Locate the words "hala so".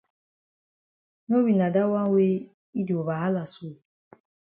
3.21-3.67